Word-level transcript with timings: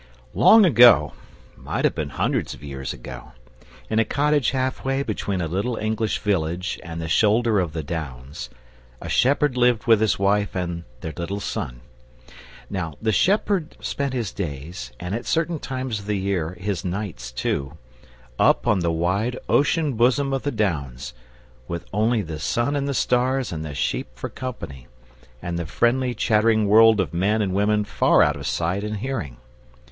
Long 0.33 0.65
ago 0.65 1.13
might 1.55 1.85
have 1.85 1.93
been 1.93 2.09
hundreds 2.09 2.55
of 2.55 2.63
years 2.63 2.91
ago 2.91 3.33
in 3.87 3.99
a 3.99 4.03
cottage 4.03 4.49
half 4.49 4.83
way 4.83 5.03
between 5.03 5.37
this 5.37 6.17
village 6.17 6.79
and 6.83 6.97
yonder 6.99 7.07
shoulder 7.07 7.59
of 7.59 7.73
the 7.73 7.83
Downs 7.83 8.49
up 8.51 8.57
there, 9.01 9.07
a 9.07 9.09
shepherd 9.11 9.57
lived 9.57 9.85
with 9.85 10.01
his 10.01 10.17
wife 10.17 10.55
and 10.55 10.85
their 11.01 11.13
little 11.15 11.39
son. 11.39 11.81
Now 12.67 12.95
the 12.99 13.11
shepherd 13.11 13.77
spent 13.79 14.13
his 14.15 14.31
days 14.31 14.91
and 14.99 15.13
at 15.13 15.27
certain 15.27 15.59
times 15.59 15.99
of 15.99 16.05
the 16.07 16.17
year 16.17 16.57
his 16.59 16.83
nights 16.83 17.31
too 17.31 17.77
up 18.39 18.65
on 18.65 18.79
the 18.79 18.91
wide 18.91 19.37
ocean 19.47 19.93
bosom 19.93 20.33
of 20.33 20.41
the 20.41 20.49
Downs, 20.51 21.13
with 21.67 21.85
only 21.93 22.23
the 22.23 22.39
sun 22.39 22.75
and 22.75 22.87
the 22.87 22.95
stars 22.95 23.51
and 23.51 23.63
the 23.63 23.75
sheep 23.75 24.07
for 24.15 24.29
company, 24.29 24.87
and 25.43 25.59
the 25.59 25.67
friendly 25.67 26.15
chattering 26.15 26.67
world 26.67 26.99
of 26.99 27.13
men 27.13 27.39
and 27.43 27.53
women 27.53 27.83
far 27.85 28.23
out 28.23 28.35
of 28.35 28.47
sight 28.47 28.83
and 28.83 28.97
hearing. 28.97 29.37